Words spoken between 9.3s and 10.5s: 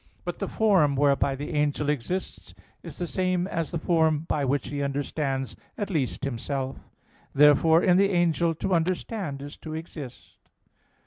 is to exist.